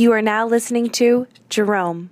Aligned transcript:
You 0.00 0.12
are 0.12 0.22
now 0.22 0.46
listening 0.46 0.88
to 0.92 1.26
Jerome. 1.50 2.08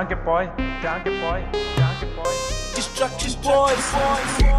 Danke, 0.00 0.16
boy, 0.24 0.48
danke, 0.82 1.10
boy, 1.20 1.44
danke, 1.76 2.06
boy. 2.16 2.32
Destruction 2.74 3.34
Boys. 3.42 3.92
boys. 3.92 4.49